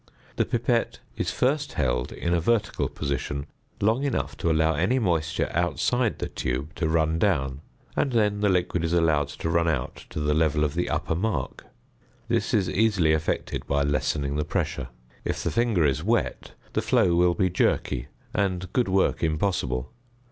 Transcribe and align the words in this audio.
The 0.37 0.45
pipette 0.45 0.99
is 1.15 1.29
first 1.29 1.73
held 1.73 2.11
in 2.11 2.33
a 2.33 2.39
vertical 2.39 2.89
position 2.89 3.45
long 3.79 4.03
enough 4.03 4.35
to 4.37 4.49
allow 4.51 4.73
any 4.73 4.97
moisture 4.97 5.47
outside 5.53 6.17
the 6.17 6.27
tube 6.27 6.73
to 6.77 6.87
run 6.89 7.19
down, 7.19 7.61
and 7.95 8.11
then 8.11 8.39
the 8.41 8.49
liquid 8.49 8.83
is 8.83 8.93
allowed 8.93 9.27
to 9.27 9.47
run 9.51 9.67
out 9.69 10.07
to 10.09 10.19
the 10.19 10.33
level 10.33 10.63
of 10.63 10.73
the 10.73 10.89
upper 10.89 11.13
mark; 11.13 11.67
this 12.27 12.51
is 12.51 12.67
easily 12.67 13.11
effected 13.13 13.67
by 13.67 13.83
lessening 13.83 14.37
the 14.37 14.43
pressure. 14.43 14.87
If 15.23 15.43
the 15.43 15.51
finger 15.51 15.85
is 15.85 16.03
wet, 16.03 16.53
the 16.73 16.81
flow 16.81 17.13
will 17.13 17.35
be 17.35 17.51
jerky, 17.51 18.07
and 18.33 18.73
good 18.73 18.87
work 18.87 19.21
impossible. 19.21 19.91